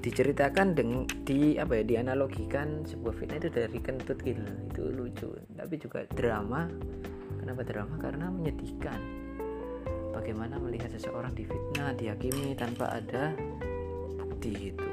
[0.02, 5.28] diceritakan dengan di apa ya dianalogikan sebuah fitnah itu dari kentut gitu itu lucu.
[5.54, 6.66] Tapi juga drama
[7.38, 7.94] kenapa drama?
[8.00, 8.98] Karena menyedihkan.
[10.16, 13.32] Bagaimana melihat seseorang difitnah dihakimi tanpa ada
[14.18, 14.92] bukti itu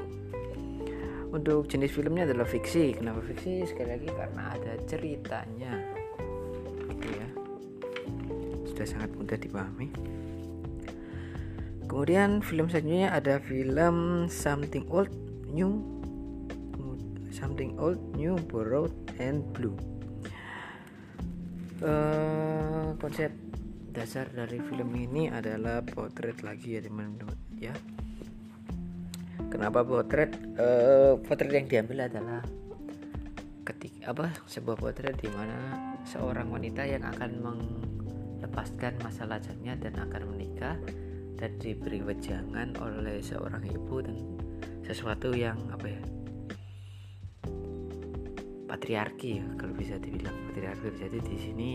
[1.30, 2.98] untuk jenis filmnya adalah fiksi.
[2.98, 3.62] Kenapa fiksi?
[3.62, 5.72] Sekali lagi karena ada ceritanya
[8.80, 9.92] sudah sangat mudah dipahami.
[11.84, 15.12] Kemudian film selanjutnya ada film Something Old
[15.52, 15.84] New
[17.28, 19.76] Something Old New Borrowed and Blue.
[21.84, 23.36] Uh, konsep
[23.92, 27.76] dasar dari film ini adalah potret lagi ya teman-teman ya.
[29.52, 30.32] Kenapa potret?
[30.56, 32.40] Uh, potret yang diambil adalah
[33.60, 37.30] ketika apa sebuah potret di mana seorang wanita yang akan
[38.40, 40.80] melepaskan masa lajangnya dan akan menikah
[41.36, 44.16] dan diberi wejangan oleh seorang ibu dan
[44.80, 46.02] sesuatu yang apa ya
[48.64, 50.88] patriarki ya kalau bisa dibilang patriarki.
[50.96, 51.70] Jadi di sini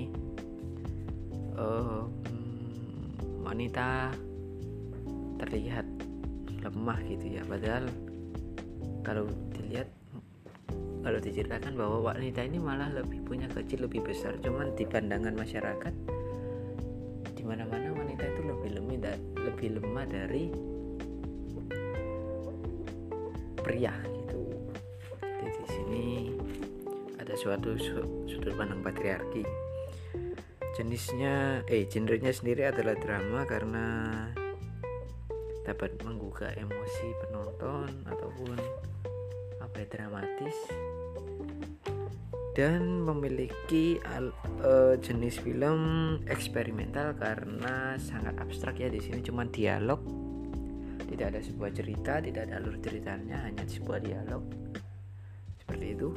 [1.54, 2.10] uh,
[3.46, 4.10] wanita
[5.38, 5.86] terlihat
[6.66, 7.46] lemah gitu ya.
[7.46, 7.86] Padahal
[9.06, 9.92] kalau dilihat
[11.06, 14.34] kalau diceritakan bahwa wanita ini malah lebih punya kecil lebih besar.
[14.42, 15.94] Cuman di pandangan masyarakat
[20.16, 20.48] dari
[23.60, 24.40] pria gitu.
[25.20, 26.06] Jadi di sini
[27.20, 27.76] ada suatu
[28.24, 29.44] sudut pandang patriarki.
[30.80, 33.86] Jenisnya eh genrenya sendiri adalah drama karena
[35.68, 38.58] dapat menggugah emosi penonton ataupun
[39.60, 40.58] apa ya dramatis
[42.56, 44.32] dan memiliki al,
[44.64, 45.80] uh, jenis film
[46.32, 50.00] eksperimental karena sangat abstrak ya di sini cuma dialog.
[51.06, 54.42] Tidak ada sebuah cerita tidak ada alur ceritanya hanya sebuah dialog.
[55.60, 56.10] Seperti itu.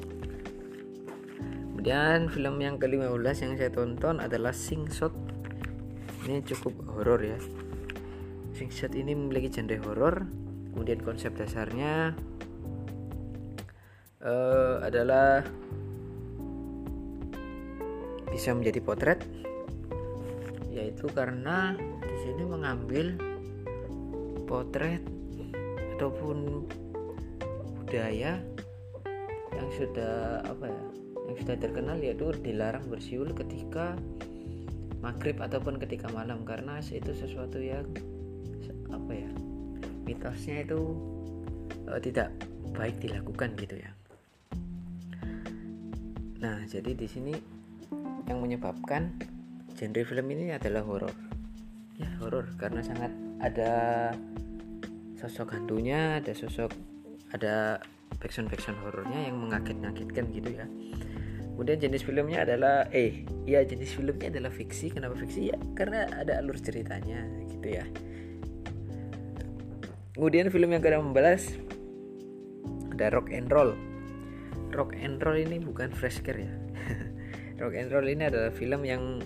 [1.75, 5.15] Kemudian film yang ke-15 yang saya tonton adalah Sing Shot.
[6.27, 7.39] Ini cukup horor ya.
[8.55, 10.23] Sing Shot ini memiliki genre horor.
[10.71, 12.15] Kemudian konsep dasarnya
[14.23, 15.43] uh, adalah
[18.29, 19.21] bisa menjadi potret?
[20.73, 23.19] Yaitu karena di sini mengambil
[24.49, 25.03] potret
[25.99, 26.69] ataupun
[27.83, 28.39] budaya
[29.57, 30.83] yang sudah apa ya
[31.29, 33.99] yang sudah terkenal yaitu dilarang bersiul ketika
[35.05, 36.47] maghrib ataupun ketika malam.
[36.47, 37.85] Karena itu sesuatu yang
[38.89, 39.31] apa ya
[40.09, 40.97] mitosnya itu
[41.85, 42.33] uh, tidak
[42.73, 43.91] baik dilakukan gitu ya.
[46.41, 47.58] Nah jadi di sini
[48.29, 49.17] yang menyebabkan
[49.73, 51.17] genre film ini adalah horor.
[51.97, 53.11] Ya horor karena sangat
[53.41, 54.13] ada
[55.19, 56.71] sosok hantunya ada sosok
[57.35, 57.83] ada
[58.23, 60.69] backsound backsound horornya yang mengaget-ngagetkan gitu ya.
[61.57, 64.95] Kemudian jenis filmnya adalah eh ya jenis filmnya adalah fiksi.
[64.95, 65.51] Kenapa fiksi?
[65.51, 67.85] Ya karena ada alur ceritanya gitu ya.
[70.15, 71.59] Kemudian film yang ke-16
[72.95, 73.75] ada rock and roll.
[74.75, 76.68] Rock and roll ini bukan fresh care ya
[77.59, 79.19] rock and roll ini adalah film yang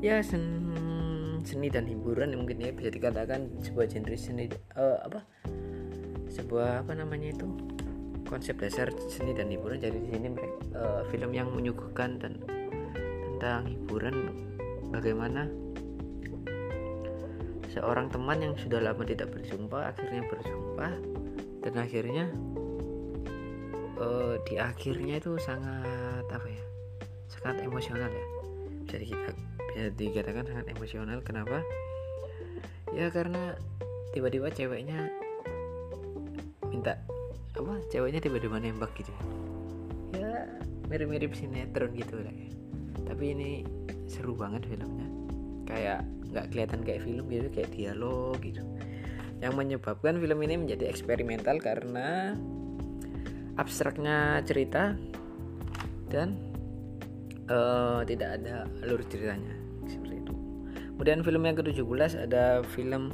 [0.00, 0.74] ya sen
[1.46, 5.22] seni dan hiburan mungkin ya bisa dikatakan sebuah genre seni uh, apa
[6.26, 7.46] sebuah apa namanya itu
[8.26, 9.78] konsep dasar seni dan hiburan.
[9.78, 10.28] Jadi di sini
[10.74, 12.42] uh, film yang menyuguhkan dan
[13.38, 14.34] tentang hiburan
[14.90, 15.46] bagaimana
[17.70, 20.88] seorang teman yang sudah lama tidak berjumpa akhirnya berjumpa
[21.62, 22.24] dan akhirnya
[24.00, 26.05] uh, di akhirnya itu sangat
[27.46, 28.26] sangat emosional ya.
[28.82, 29.30] Bisa kita
[29.70, 31.22] bisa dikatakan sangat emosional.
[31.22, 31.62] Kenapa?
[32.90, 33.54] Ya karena
[34.10, 35.14] tiba-tiba ceweknya
[36.66, 36.98] minta
[37.54, 39.14] apa ceweknya tiba-tiba nembak gitu.
[40.18, 40.50] Ya
[40.90, 42.50] mirip-mirip sinetron gitu lah ya.
[43.06, 43.50] Tapi ini
[44.10, 45.06] seru banget filmnya.
[45.70, 46.02] Kayak
[46.34, 48.66] nggak kelihatan kayak film gitu kayak dialog gitu.
[49.38, 52.34] Yang menyebabkan film ini menjadi eksperimental karena
[53.54, 54.98] abstraknya cerita
[56.10, 56.45] dan
[57.50, 59.54] uh, tidak ada alur ceritanya
[59.86, 60.34] seperti itu.
[60.96, 63.12] Kemudian film yang ke-17 ada film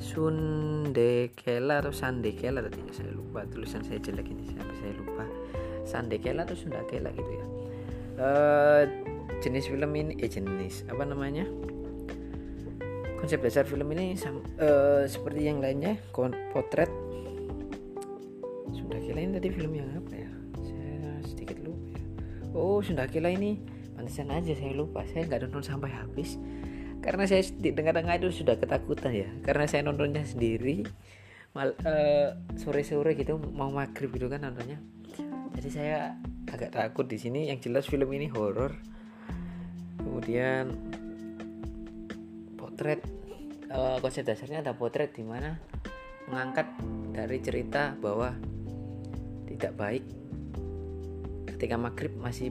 [0.00, 5.24] Sundekela atau Sandekela tadi saya lupa tulisan saya jelek ini sampai saya lupa.
[5.84, 7.46] Sandekela atau Sundakela gitu ya.
[8.20, 8.82] Uh,
[9.44, 11.44] jenis film ini eh jenis apa namanya?
[13.20, 16.00] Konsep dasar film ini uh, seperti yang lainnya
[16.56, 16.88] potret.
[18.72, 20.30] Sundakela ini tadi film yang apa ya?
[20.64, 22.04] Saya sedikit lupa ya.
[22.56, 23.60] Oh Sundakela ini
[24.00, 26.40] pantesan aja saya lupa saya nggak nonton sampai habis.
[27.04, 29.28] Karena saya di tengah-tengah itu sudah ketakutan ya.
[29.44, 30.88] Karena saya nontonnya sendiri
[31.52, 34.80] mal uh, sore-sore gitu mau maghrib gitu kan nontonnya.
[35.60, 36.16] Jadi saya
[36.48, 37.52] agak takut di sini.
[37.52, 38.72] Yang jelas film ini horor.
[40.00, 40.72] Kemudian
[42.56, 43.04] potret
[43.68, 45.60] uh, konsep dasarnya ada potret di mana
[46.32, 46.72] mengangkat
[47.12, 48.32] dari cerita bahwa
[49.44, 50.04] tidak baik
[51.52, 52.48] ketika maghrib masih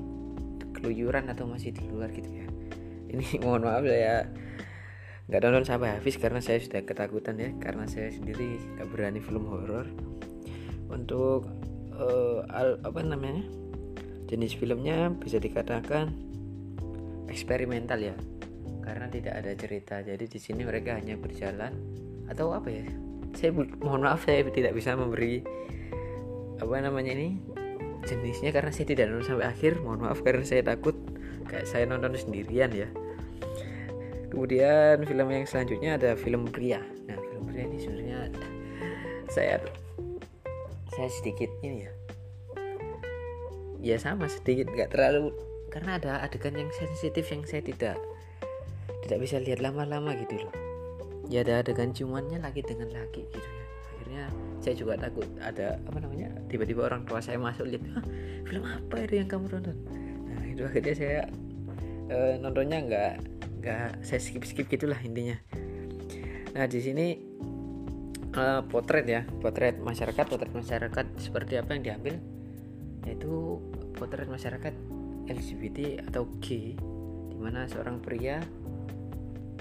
[0.80, 2.48] keluyuran atau masih di luar gitu ya.
[3.12, 4.32] Ini mohon maaf saya
[5.30, 7.52] nggak nonton sampai habis karena saya sudah ketakutan ya.
[7.60, 9.86] Karena saya sendiri nggak berani film horor.
[10.90, 11.46] Untuk
[11.94, 13.46] uh, al, apa namanya
[14.26, 16.16] jenis filmnya bisa dikatakan
[17.28, 18.16] eksperimental ya.
[18.82, 20.02] Karena tidak ada cerita.
[20.02, 21.76] Jadi di sini mereka hanya berjalan
[22.26, 22.88] atau apa ya?
[23.38, 25.46] Saya mohon maaf saya tidak bisa memberi
[26.60, 27.40] apa namanya ini
[28.08, 30.96] jenisnya karena saya tidak nonton sampai akhir mohon maaf karena saya takut
[31.50, 32.90] kayak saya nonton sendirian ya.
[34.30, 38.20] Kemudian film yang selanjutnya ada film pria nah film pria ini sebenarnya
[39.30, 39.58] saya
[40.94, 41.94] saya sedikit ini ya.
[43.80, 45.32] Ya sama sedikit nggak terlalu
[45.72, 47.96] karena ada adegan yang sensitif yang saya tidak
[49.06, 50.54] tidak bisa lihat lama-lama gitu loh.
[51.30, 53.66] Ya ada adegan cumannya lagi dengan laki gitu ya.
[53.86, 54.24] Akhirnya
[54.60, 58.06] saya juga takut ada apa namanya tiba-tiba orang tua saya masuk lihat ah,
[58.44, 59.78] film apa itu yang kamu tonton
[60.30, 61.20] nah itu akhirnya saya
[62.10, 63.14] uh, nontonnya nggak
[63.60, 65.38] nggak saya skip skip gitulah intinya.
[66.56, 67.08] Nah di sini
[68.34, 72.16] uh, potret ya potret masyarakat potret masyarakat seperti apa yang diambil
[73.08, 73.60] yaitu
[73.96, 74.74] potret masyarakat
[75.30, 76.76] LGBT atau G
[77.30, 78.42] di mana seorang pria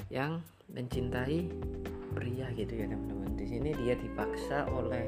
[0.08, 0.40] yang
[0.72, 1.48] mencintai
[2.16, 5.06] pria gitu ya teman-teman di sini dia dipaksa oleh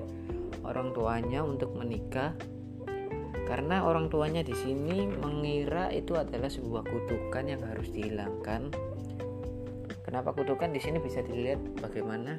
[0.63, 2.31] orang tuanya untuk menikah
[3.51, 8.71] karena orang tuanya di sini mengira itu adalah sebuah kutukan yang harus dihilangkan.
[10.07, 12.39] Kenapa kutukan di sini bisa dilihat bagaimana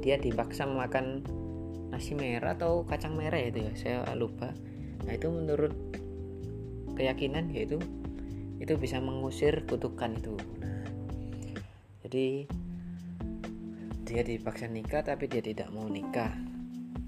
[0.00, 1.20] dia dipaksa makan
[1.92, 4.56] nasi merah atau kacang merah ya itu ya saya lupa.
[5.04, 5.76] Nah itu menurut
[6.96, 7.76] keyakinan yaitu
[8.56, 10.32] itu bisa mengusir kutukan itu.
[10.64, 10.88] Nah,
[12.08, 12.48] jadi
[14.06, 16.30] dia dipaksa nikah tapi dia tidak mau nikah.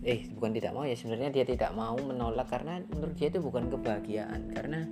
[0.03, 3.71] Eh bukan tidak mau ya sebenarnya dia tidak mau menolak karena menurut dia itu bukan
[3.71, 4.51] kebahagiaan.
[4.51, 4.83] Karena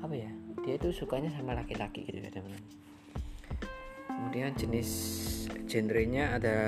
[0.00, 0.32] apa ya
[0.64, 2.54] dia itu sukanya sama laki-laki gitu ya teman
[4.22, 4.90] kemudian jenis
[5.66, 6.58] genrenya ada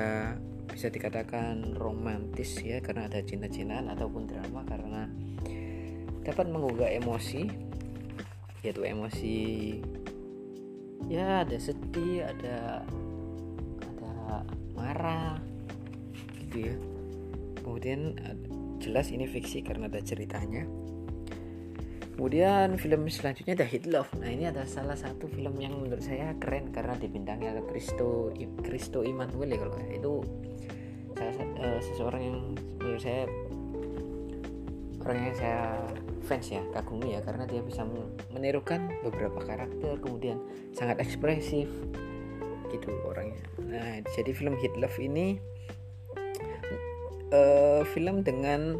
[0.66, 5.07] bisa dikatakan romantis ya karena ada cinta-cintaan ataupun drama karena
[6.26, 7.46] dapat menggugah emosi.
[8.64, 9.38] Yaitu emosi
[11.07, 12.83] ya ada sedih ada
[15.05, 15.37] marah
[16.40, 16.75] gitu ya
[17.61, 18.17] kemudian
[18.85, 20.69] jelas ini fiksi karena ada ceritanya.
[22.14, 24.12] Kemudian film selanjutnya ada Hit Love.
[24.23, 28.31] Nah ini ada salah satu film yang menurut saya keren karena dibintangi oleh Kristo
[28.62, 30.12] Kristo Immanuel ya kalau itu
[31.19, 32.38] salah uh, seseorang yang
[32.79, 33.27] menurut saya
[35.03, 35.61] orang yang saya
[36.23, 37.83] fans ya kagumi ya karena dia bisa
[38.33, 40.40] menirukan beberapa karakter kemudian
[40.73, 41.69] sangat ekspresif
[42.78, 43.42] gitu orangnya.
[43.62, 45.38] Nah jadi film Hit Love ini
[47.34, 48.78] uh, film dengan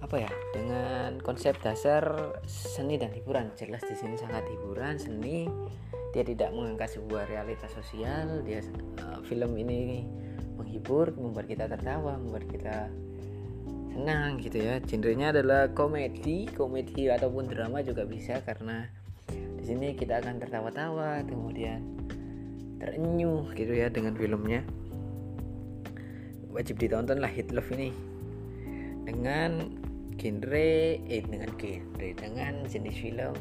[0.00, 2.02] apa ya dengan konsep dasar
[2.48, 3.52] seni dan hiburan.
[3.54, 5.46] Jelas di sini sangat hiburan seni.
[6.10, 8.42] Dia tidak mengangkat sebuah realitas sosial.
[8.42, 8.64] Dia
[9.04, 10.08] uh, film ini
[10.56, 12.88] menghibur membuat kita tertawa membuat kita
[13.92, 14.80] senang gitu ya.
[14.80, 18.88] Genrenya adalah komedi komedi ataupun drama juga bisa karena
[19.30, 21.84] di sini kita akan tertawa-tawa kemudian
[22.80, 24.64] terenyuh gitu ya dengan filmnya.
[26.50, 27.92] Wajib ditonton lah Hit Love ini.
[29.04, 29.80] Dengan
[30.16, 33.32] genre eh dengan genre dengan jenis film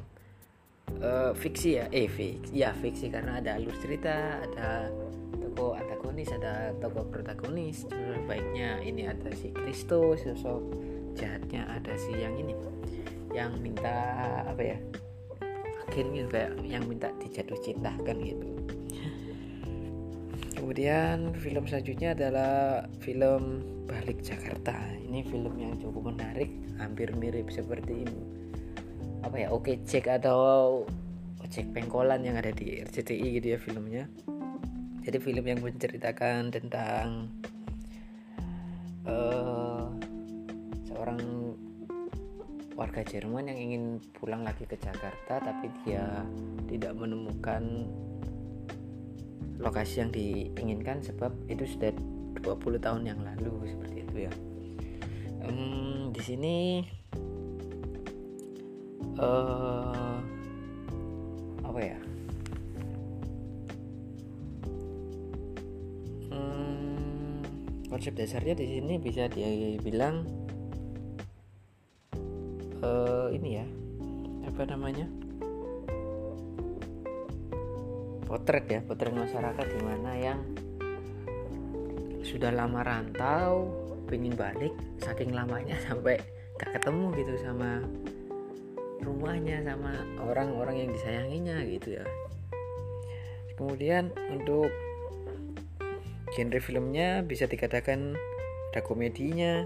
[1.04, 4.88] uh, fiksi ya eh fiksi ya fiksi karena ada alur cerita ada
[5.36, 7.88] tokoh antagonis ada tokoh protagonis.
[8.28, 10.62] Baiknya ini ada si Kristo sosok
[11.20, 12.56] jahatnya ada si yang ini
[13.36, 13.96] yang minta
[14.48, 14.78] apa ya?
[15.90, 18.59] Akhirnya kayak yang minta dijatuh cintakan gitu
[20.70, 24.78] kemudian film selanjutnya adalah film Balik Jakarta.
[25.02, 26.46] Ini film yang cukup menarik
[26.78, 28.06] hampir mirip seperti
[29.26, 30.86] apa ya oke cek atau
[31.42, 34.06] cek pengkolan yang ada di RCTI gitu ya filmnya.
[35.02, 37.34] Jadi film yang menceritakan tentang
[39.10, 39.90] uh,
[40.86, 41.18] seorang
[42.78, 43.84] warga Jerman yang ingin
[44.22, 46.06] pulang lagi ke Jakarta tapi dia
[46.70, 47.90] tidak menemukan
[49.60, 51.92] lokasi yang diinginkan sebab itu sudah
[52.40, 54.34] 20 tahun yang lalu seperti itu ya.
[55.44, 56.56] Um, di sini
[59.20, 60.18] uh,
[61.68, 62.00] apa ya?
[66.32, 67.44] Um,
[67.92, 70.24] konsep dasarnya di sini bisa dibilang
[72.80, 73.68] uh, ini ya
[74.48, 75.19] apa namanya
[78.30, 80.40] potret ya potret masyarakat di mana yang
[82.22, 83.74] sudah lama rantau
[84.06, 84.70] pengen balik
[85.02, 86.22] saking lamanya sampai
[86.62, 87.82] gak ketemu gitu sama
[89.02, 92.06] rumahnya sama orang-orang yang disayanginya gitu ya.
[93.58, 94.70] Kemudian untuk
[96.36, 98.14] genre filmnya bisa dikatakan
[98.70, 99.64] ada komedinya.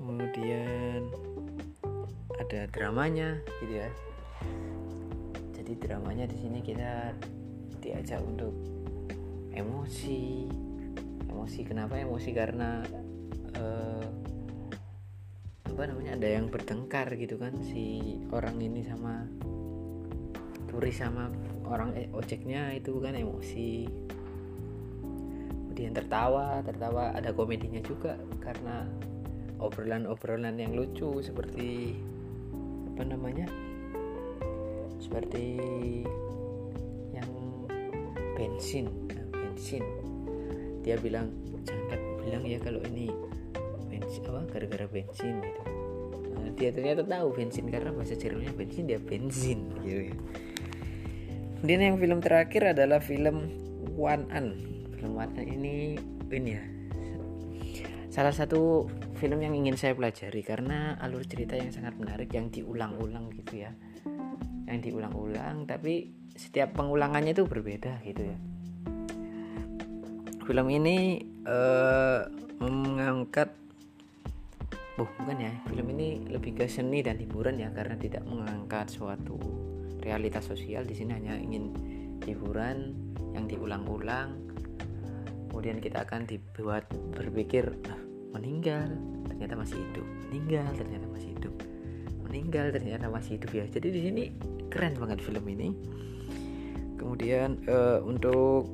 [0.00, 1.12] Kemudian
[2.40, 3.92] ada dramanya gitu ya
[5.72, 7.16] jadi dramanya di sini kita
[7.80, 8.52] diajak untuk
[9.56, 10.44] emosi.
[11.32, 12.28] Emosi kenapa emosi?
[12.36, 12.84] Karena
[13.56, 14.08] uh,
[15.64, 19.24] apa namanya ada yang bertengkar gitu kan si orang ini sama
[20.68, 21.32] turis sama
[21.64, 23.88] orang eh, ojeknya itu kan emosi.
[25.72, 27.16] Kemudian tertawa tertawa.
[27.16, 28.84] Ada komedinya juga karena
[29.56, 31.96] obrolan-obrolan yang lucu seperti
[32.92, 33.48] apa namanya
[35.12, 35.60] seperti
[37.12, 37.28] yang
[38.32, 39.84] bensin nah, bensin.
[40.80, 41.28] Dia bilang
[41.68, 43.12] jangan bilang ya kalau ini
[43.92, 45.62] bensin apa gara-gara bensin gitu.
[46.32, 50.16] Nah, dia ternyata tahu bensin karena bahasa Jermannya bensin dia bensin gitu ya.
[51.60, 53.52] Kemudian yang film terakhir adalah film
[54.00, 54.56] One An.
[54.96, 56.00] Film One An ini
[56.32, 56.64] ini ya
[58.08, 58.88] salah satu
[59.20, 63.72] film yang ingin saya pelajari karena alur cerita yang sangat menarik yang diulang-ulang gitu ya
[64.72, 68.38] yang diulang-ulang tapi setiap pengulangannya itu berbeda gitu ya.
[70.42, 72.26] Film ini uh,
[72.58, 73.52] mengangkat
[75.00, 79.36] oh bukan ya film ini lebih ke seni dan hiburan ya karena tidak mengangkat suatu
[80.00, 80.88] realitas sosial.
[80.88, 81.72] Di sini hanya ingin
[82.24, 82.96] hiburan
[83.36, 84.40] yang diulang-ulang.
[85.52, 88.00] Kemudian kita akan dibuat berpikir ah,
[88.32, 88.88] meninggal
[89.28, 90.06] ternyata masih hidup.
[90.32, 91.54] Meninggal ternyata masih hidup
[92.28, 93.64] meninggal ternyata masih hidup ya.
[93.68, 94.22] Jadi di sini
[94.70, 95.68] keren banget film ini.
[96.96, 98.70] Kemudian uh, untuk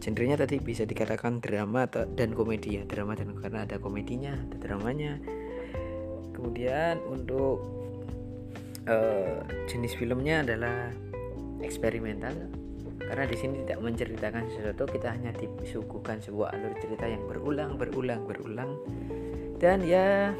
[0.00, 2.82] genrenya tadi bisa dikatakan drama dan komedi ya.
[2.86, 5.18] Drama dan karena ada komedinya ada dramanya.
[6.32, 7.60] Kemudian untuk
[8.88, 10.88] uh, jenis filmnya adalah
[11.60, 12.32] eksperimental.
[13.00, 18.22] Karena di sini tidak menceritakan sesuatu kita hanya disuguhkan sebuah alur cerita yang berulang berulang
[18.22, 18.78] berulang.
[19.58, 20.30] Dan ya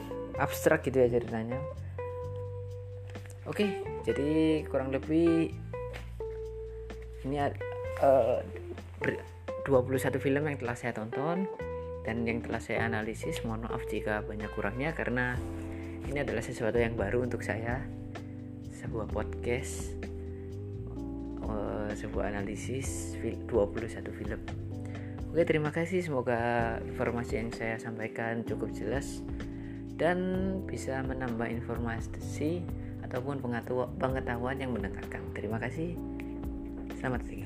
[0.41, 1.61] abstrak gitu ya ceritanya.
[3.45, 5.53] Oke jadi kurang lebih
[7.29, 7.37] ini
[8.01, 8.41] uh,
[9.69, 11.45] 21 film yang telah saya tonton
[12.03, 13.45] dan yang telah saya analisis.
[13.45, 15.37] Mohon maaf jika banyak kurangnya karena
[16.09, 17.85] ini adalah sesuatu yang baru untuk saya.
[18.81, 20.01] Sebuah podcast
[21.45, 23.53] uh, sebuah analisis 21
[24.17, 24.41] film.
[25.31, 26.01] Oke terima kasih.
[26.01, 29.21] Semoga informasi yang saya sampaikan cukup jelas
[30.01, 30.19] dan
[30.65, 32.65] bisa menambah informasi
[33.05, 33.45] ataupun
[34.01, 35.21] pengetahuan yang mendengarkan.
[35.37, 35.93] Terima kasih.
[36.97, 37.40] Selamat tinggal